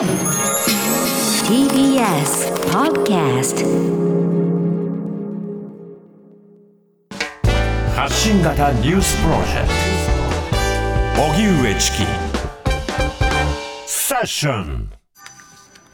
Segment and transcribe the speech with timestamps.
[0.00, 0.08] TBS
[2.72, 3.60] Podcast
[7.94, 9.68] 発信型ニュースプロジェク
[11.16, 11.22] ト。
[11.22, 11.98] 荻上チキ。
[13.86, 14.88] セッション。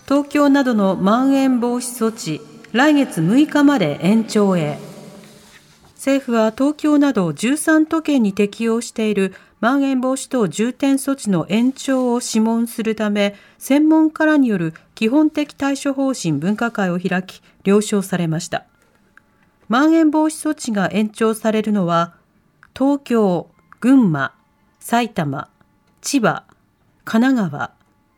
[0.04, 4.78] 東京などのまん延防止措置来月6日まで延長へ
[5.96, 18.66] 政府は東京など13都県に適用しているまん延防止等重点措置の延長を諮問するため専門家らによる基本的対処方針分科会を開き了承されました。
[19.68, 22.14] まん延防止措置が延長されるのは
[22.76, 23.48] 東京、
[23.80, 24.34] 群馬、
[24.78, 25.48] 埼玉、
[26.02, 26.44] 千葉、
[27.04, 27.72] 神奈川、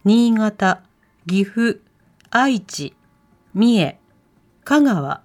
[0.05, 0.83] 新潟、
[1.28, 1.78] 岐阜、
[2.30, 2.95] 愛知、
[3.55, 3.98] 三重、
[4.64, 5.22] 香川、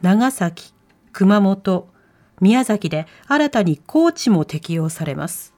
[0.00, 0.72] 長崎、
[1.18, 1.88] 熊本、
[2.40, 5.52] 宮崎で新たに高知も適用されます。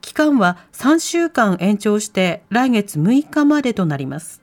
[0.00, 4.40] 期間は3週間延長して来月6日までとなります。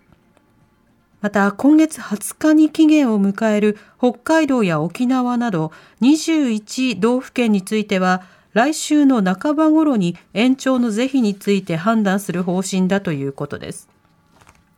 [1.22, 13.88] また今月20日に期限を迎える北海道や沖縄など21道府県については来週の半ば頃に延長の是非について判断する方針だということです。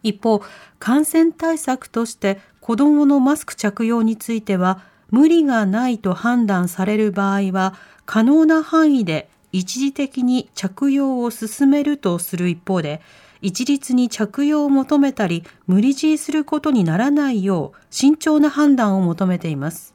[0.04, 0.44] 一方、
[0.78, 13.02] 感染対策として子どものマスク着用については無理がないと判断される場合は可能な範囲で一時的に着用を進めるとする一方で
[13.42, 19.94] 一律に着用を求めたり無理強いすることにならないよう慎重な判断を求めています。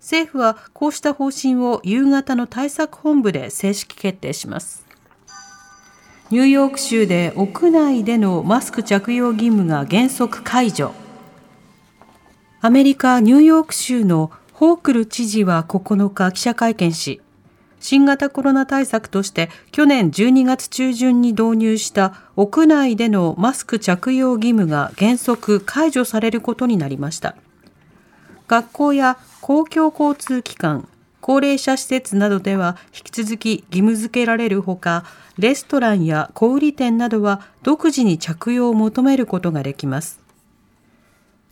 [0.00, 4.84] 政府はこうした方針を夕方の対策本部で正式決定します。
[6.30, 11.01] ニューヨーク州で屋内でのマスク着用義務が原則解除。
[12.64, 17.20] アメリカ・ニューヨーク州のホークル知事は9日記者会見し、
[17.80, 27.34] 新型コロナ対策として去年12月中旬に導入した屋内でのマスク着用義務が原則解除されることになりました。
[28.46, 30.86] 学校や公共交通機関、
[31.20, 35.04] 高齢者施設などでは引き続き義務付けられるほか、
[35.36, 40.21] レストランや小売店などは独自に着用を求めることができます。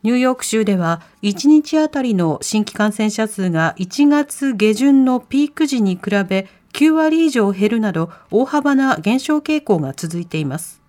[0.02, 10.80] ニューヨーク州では1日あたりの新規感染者数が1月下旬のピーク時に比べ9割以上減るなど大幅な減少傾向が続いています。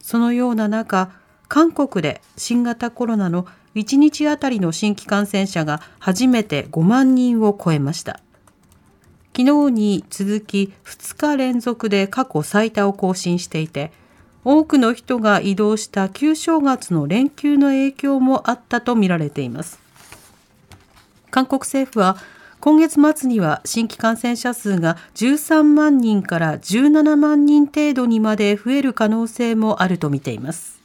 [0.00, 1.10] そのような中、
[1.48, 8.20] 韓国で新型コロナの1日あたりの新規感染者が初めて5万人を超えました。
[9.36, 13.92] 昨日に続き2日連続で過去最多を更新していて、
[14.48, 19.80] 多くの人が移動した旧正月の連休の影響もあったとみられています。
[21.32, 22.16] 韓国政府は
[22.60, 30.78] 今月末には新規感染者数が13万人から17万人程度にまで増える可能性もあるとみています。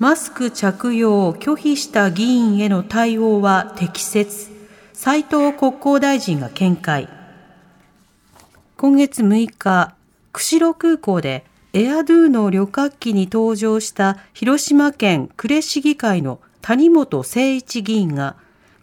[0.00, 4.50] マスク着用を拒否した議員への対応は適切。
[4.92, 7.08] 斉藤国交大臣が見解。
[8.76, 9.94] 今月6日、
[10.32, 18.36] 釧路空港でエアドゥの旅客機に搭乗した広島県呉市議会の谷本誠一議員が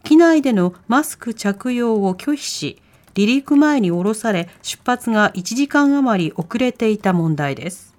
[0.03, 2.81] 機内でのマスク着用を拒否し
[3.15, 7.95] 離陸前に降ろされ出発が1時間余り遅れていた問題です。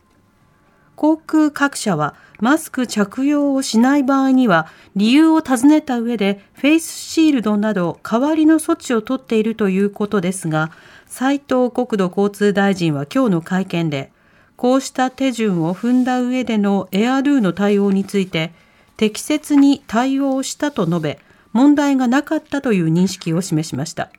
[0.97, 10.73] 航空各社はマスク着用をしない場合には理由を尋ねた上でフェイスシールドなど代わりの措置を取っているということですが
[11.07, 14.13] 斉藤国土交通大臣は今日の会見で
[14.61, 18.53] こうした手順を踏んだ上でのエアルーの対応について
[18.99, 21.19] 適切に対応したと述べ
[21.55, 24.11] 問題がなかったという認識を示しました。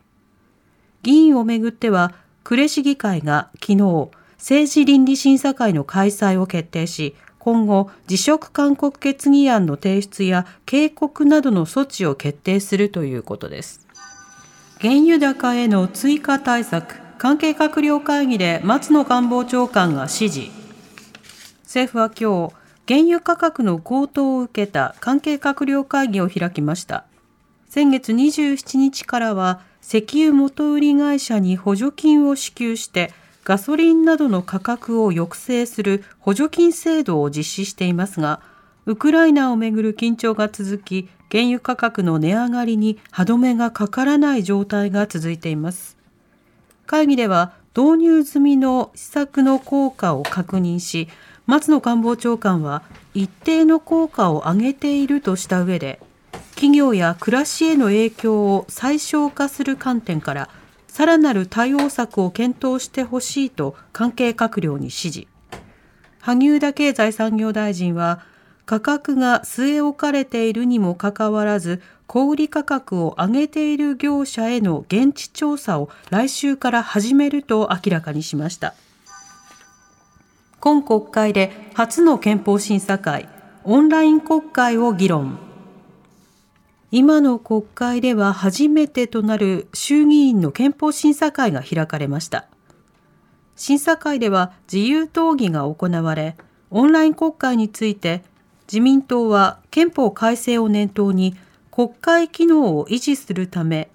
[1.03, 4.09] 議員をめぐっては呉市議会が昨日
[4.39, 13.87] 政治倫理審査会の開催を決定し今後辞職勧告決議案の提出や警告などの措置を決定するということです。
[14.79, 17.10] 原油高への追加対策。
[17.21, 20.51] 関係閣僚会議で松野官房長官が指示
[21.65, 22.55] 政府は今日
[22.87, 27.05] 原油価格の高騰を受けた関係閣僚会議を開きました。
[27.69, 33.13] 先月27日からは石油元売り会社に補助金を支給して
[33.43, 38.41] ガソリンなどの価格を抑制する補助金制度を実施していますが
[38.87, 46.00] ウクライナをめぐる緊張が続き原油価格の値上がりに歯止めがかからない状態が続いています。
[46.91, 51.07] 会議では導入済みの施策の効果を確認し
[51.45, 52.83] 松野官房長官は
[53.13, 56.01] 一定の効果を上げているとした上で
[56.55, 60.49] 企業や暮らしへの影響を最小化する観点から
[60.89, 65.27] さらなる対応策を検討してほしいと関係閣僚に指示。
[66.19, 68.19] 萩生田経済産業大臣は
[68.65, 71.81] 価格が据え置かれているにもかかわらず
[72.13, 78.73] 小売価格を上げている業者への現地調査を来週から始めると明らかにしました。
[80.59, 83.29] 今国会で初の憲法審査会
[83.63, 85.39] オンライン国会を議論。
[86.91, 92.45] 今の国会では初めてとなる衆議院の憲法審査会が開かれました。
[93.55, 96.35] 審査会では自由討議が行われ
[96.71, 98.21] オンライン国会について
[98.67, 101.37] 自民党は憲法改正を念頭に
[101.71, 103.89] 国会機能を維持するため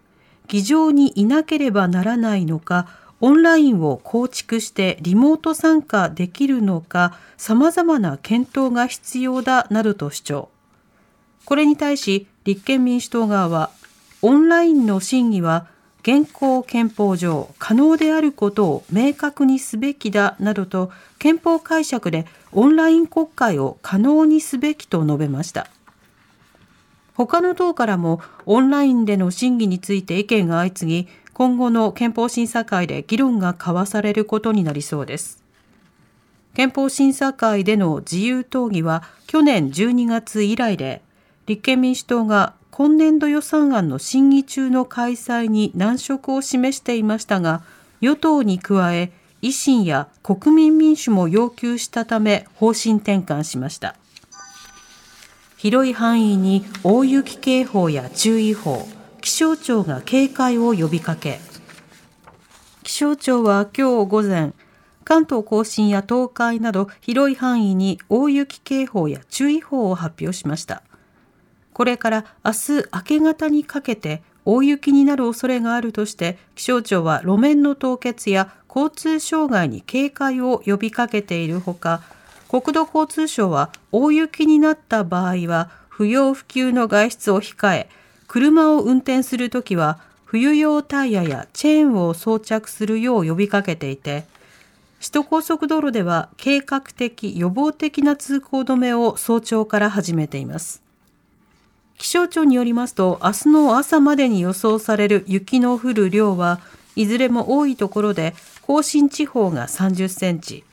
[0.49, 2.88] 議場にいなければならないのか
[3.20, 10.49] オンラインを構築してリモート参加できるのか様々な検討が必要だなどと主張。
[11.44, 13.70] これに対し立憲民主党側は
[14.20, 15.69] オンラインの審議は
[16.02, 25.69] 現行憲法上可能であることを明確にすべきだなどと憲法解釈でオンライン国会を可能にすべきと述べました。
[27.16, 35.42] 他の党からもオンラインでの審議について意見が相次ぎ今後の憲法審査会で議論が交わされることになりそうです。
[36.54, 41.02] 憲法審査会での自由討議は去年12月以来で
[41.46, 47.62] 立憲民主党が今年度予算案の審議中の開催に難色を示していましたが
[48.00, 53.96] 与党に加え維新や国民民主も要求したため方針転換しました。
[55.56, 58.87] 広い範囲に大雪警報や注意報
[59.20, 61.41] 気象庁が警戒を呼びかけ。
[62.82, 64.53] 気象庁は今日午前
[65.03, 70.82] 関東甲信や東海など広い範囲に大雪警報や注意報を発表しました。
[71.73, 82.02] これから明日明け方にかけて大雪になる恐れがあるとして気象庁は路面の凍結や交通障害に警戒を呼びかけているほか
[82.48, 87.88] 国土交通省は大雪になった場合は不要不急の外出を控え
[88.28, 94.25] 車を運転するときは冬用タイヤやチェーンを装着するよう呼びかけていて
[95.00, 100.82] 首都高速道路では計画的予防的な通行止めを早朝から始めています。
[101.99, 106.60] 気象庁によりますと、明日の朝までに予想される雪の降る量は
[106.94, 110.64] いずれも多いところで、甲信地方が30センチ、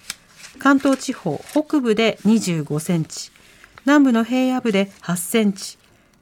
[0.59, 3.31] 関東地方北部で25センチ、
[3.85, 5.77] 南部の平野部で8センチ、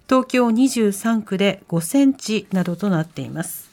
[0.08, 3.72] 東京23区で5センチなどとなっています。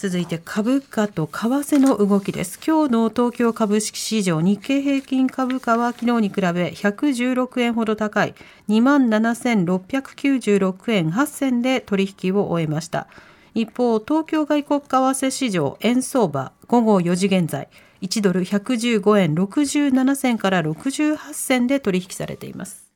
[0.00, 2.58] 続いて株価と為替の動きです。
[2.66, 8.34] 今日の東京株式市場日経平均株価は昨日に比べ116円ほど高い
[8.70, 13.08] 27,696円8銭で取引を終えました。
[13.54, 17.68] 一方、東京外国為替市場円相場午後4時現在
[18.02, 22.90] 1ドル115円67銭から68銭で取引されています。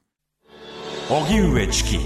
[1.10, 1.98] 荻上チキ